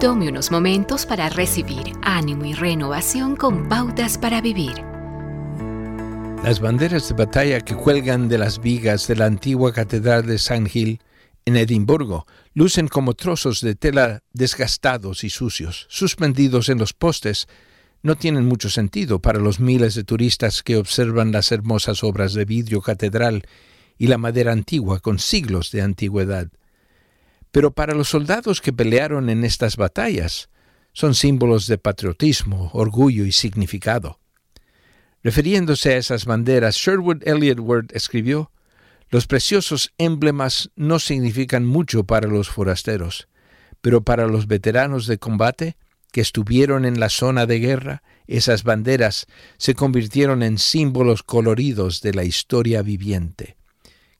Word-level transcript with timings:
Tome 0.00 0.28
unos 0.28 0.50
momentos 0.50 1.06
para 1.06 1.30
recibir 1.30 1.94
ánimo 2.02 2.44
y 2.44 2.52
renovación 2.52 3.34
con 3.34 3.66
pautas 3.66 4.18
para 4.18 4.42
vivir. 4.42 4.74
Las 6.44 6.60
banderas 6.60 7.08
de 7.08 7.14
batalla 7.14 7.62
que 7.62 7.74
cuelgan 7.74 8.28
de 8.28 8.36
las 8.36 8.60
vigas 8.60 9.06
de 9.06 9.16
la 9.16 9.24
antigua 9.24 9.72
Catedral 9.72 10.26
de 10.26 10.36
San 10.36 10.66
Gil 10.66 11.00
en 11.46 11.56
Edimburgo 11.56 12.26
lucen 12.52 12.88
como 12.88 13.14
trozos 13.14 13.62
de 13.62 13.74
tela 13.74 14.22
desgastados 14.34 15.24
y 15.24 15.30
sucios, 15.30 15.86
suspendidos 15.88 16.68
en 16.68 16.76
los 16.76 16.92
postes. 16.92 17.48
No 18.02 18.16
tienen 18.16 18.44
mucho 18.44 18.68
sentido 18.68 19.20
para 19.20 19.38
los 19.38 19.60
miles 19.60 19.94
de 19.94 20.04
turistas 20.04 20.62
que 20.62 20.76
observan 20.76 21.32
las 21.32 21.52
hermosas 21.52 22.04
obras 22.04 22.34
de 22.34 22.44
vidrio 22.44 22.82
catedral 22.82 23.44
y 23.96 24.08
la 24.08 24.18
madera 24.18 24.52
antigua 24.52 25.00
con 25.00 25.18
siglos 25.18 25.70
de 25.70 25.80
antigüedad. 25.80 26.48
Pero 27.50 27.72
para 27.72 27.94
los 27.94 28.08
soldados 28.08 28.60
que 28.60 28.72
pelearon 28.72 29.30
en 29.30 29.44
estas 29.44 29.76
batallas, 29.76 30.50
son 30.92 31.14
símbolos 31.14 31.66
de 31.66 31.78
patriotismo, 31.78 32.70
orgullo 32.72 33.26
y 33.26 33.32
significado. 33.32 34.18
Refiriéndose 35.22 35.94
a 35.94 35.96
esas 35.96 36.24
banderas, 36.24 36.76
Sherwood 36.76 37.26
Elliott 37.26 37.60
Ward 37.60 37.86
escribió, 37.92 38.50
Los 39.10 39.26
preciosos 39.26 39.92
emblemas 39.98 40.70
no 40.76 40.98
significan 40.98 41.66
mucho 41.66 42.04
para 42.04 42.28
los 42.28 42.48
forasteros, 42.48 43.28
pero 43.80 44.02
para 44.02 44.26
los 44.26 44.46
veteranos 44.46 45.06
de 45.06 45.18
combate 45.18 45.76
que 46.12 46.20
estuvieron 46.20 46.84
en 46.84 46.98
la 46.98 47.10
zona 47.10 47.44
de 47.44 47.58
guerra, 47.58 48.02
esas 48.26 48.62
banderas 48.62 49.26
se 49.58 49.74
convirtieron 49.74 50.42
en 50.42 50.56
símbolos 50.56 51.22
coloridos 51.22 52.00
de 52.00 52.14
la 52.14 52.24
historia 52.24 52.82
viviente. 52.82 53.56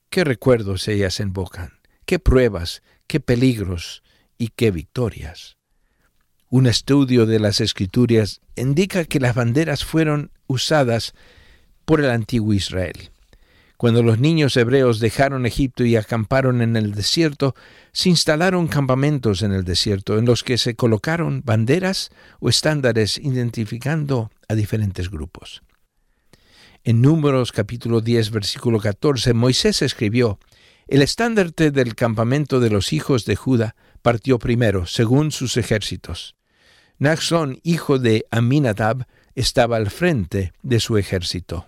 ¿Qué 0.09 0.23
recuerdos 0.23 0.87
ellas 0.87 1.19
invocan? 1.19 1.79
¿Qué 2.05 2.19
pruebas? 2.19 2.83
Qué 3.07 3.19
peligros 3.19 4.03
y 4.37 4.49
qué 4.49 4.71
victorias. 4.71 5.57
Un 6.49 6.67
estudio 6.67 7.25
de 7.25 7.39
las 7.39 7.59
escrituras 7.59 8.41
indica 8.55 9.05
que 9.05 9.19
las 9.19 9.35
banderas 9.35 9.83
fueron 9.83 10.31
usadas 10.47 11.13
por 11.85 11.99
el 11.99 12.09
antiguo 12.09 12.53
Israel. 12.53 13.11
Cuando 13.77 14.01
los 14.01 14.19
niños 14.19 14.57
hebreos 14.57 14.99
dejaron 14.99 15.45
Egipto 15.45 15.85
y 15.85 15.95
acamparon 15.95 16.61
en 16.61 16.75
el 16.75 16.95
desierto, 16.95 17.53
se 17.91 18.09
instalaron 18.09 18.67
campamentos 18.67 19.43
en 19.43 19.51
el 19.51 19.63
desierto 19.63 20.17
en 20.17 20.25
los 20.25 20.43
que 20.43 20.57
se 20.57 20.75
colocaron 20.75 21.43
banderas 21.45 22.09
o 22.39 22.49
estándares 22.49 23.19
identificando 23.19 24.31
a 24.47 24.55
diferentes 24.55 25.11
grupos. 25.11 25.61
En 26.83 27.01
Números 27.01 27.51
capítulo 27.51 28.01
10 28.01 28.31
versículo 28.31 28.79
14 28.79 29.33
Moisés 29.33 29.81
escribió, 29.81 30.39
el 30.87 31.01
estandarte 31.01 31.71
del 31.71 31.95
campamento 31.95 32.59
de 32.59 32.69
los 32.69 32.93
hijos 32.93 33.25
de 33.25 33.35
Judá 33.35 33.75
partió 34.01 34.39
primero, 34.39 34.85
según 34.85 35.31
sus 35.31 35.57
ejércitos. 35.57 36.35
Naxón, 36.97 37.59
hijo 37.63 37.99
de 37.99 38.25
Aminadab, 38.31 39.05
estaba 39.35 39.77
al 39.77 39.91
frente 39.91 40.53
de 40.63 40.79
su 40.79 40.97
ejército. 40.97 41.67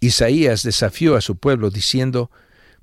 Isaías 0.00 0.62
desafió 0.62 1.16
a 1.16 1.20
su 1.20 1.36
pueblo 1.36 1.70
diciendo, 1.70 2.30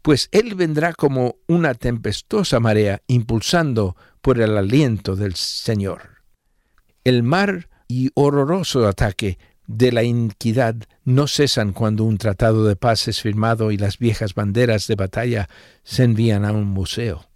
Pues 0.02 0.30
él 0.32 0.56
vendrá 0.56 0.94
como 0.94 1.36
una 1.48 1.74
tempestuosa 1.74 2.60
marea, 2.60 3.02
impulsando 3.08 3.96
por 4.22 4.40
el 4.42 4.58
aliento 4.58 5.16
del 5.16 5.36
Señor. 5.36 6.24
El 7.04 7.24
mar 7.24 7.70
y 7.88 8.10
horroroso 8.14 8.88
ataque 8.88 9.38
de 9.70 9.92
la 9.92 10.02
iniquidad 10.02 10.76
no 11.06 11.28
cesan 11.28 11.74
cuando 11.74 12.04
un 12.04 12.18
tratado 12.18 12.66
de 12.66 12.76
paz 12.76 13.08
es 13.08 13.22
firmado 13.22 13.72
y 13.72 13.78
las 13.78 14.00
viejas 14.00 14.34
banderas 14.34 14.88
de 14.88 14.96
batalla 14.96 15.48
se 15.84 16.04
envían 16.04 16.44
a 16.44 16.52
un 16.52 16.66
museo. 16.66 17.28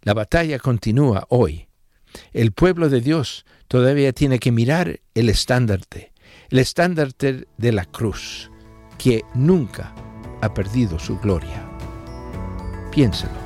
La 0.00 0.14
batalla 0.14 0.58
continúa 0.58 1.26
hoy. 1.28 1.68
El 2.32 2.52
pueblo 2.52 2.88
de 2.88 3.02
Dios 3.02 3.44
todavía 3.68 4.14
tiene 4.14 4.38
que 4.38 4.50
mirar 4.50 5.00
el 5.14 5.28
estandarte, 5.28 6.10
el 6.48 6.58
estandarte 6.58 7.46
de 7.58 7.72
la 7.72 7.84
cruz, 7.84 8.50
que 8.96 9.22
nunca 9.34 9.94
ha 10.40 10.54
perdido 10.54 10.98
su 10.98 11.18
gloria. 11.18 11.68
Piénselo. 12.92 13.45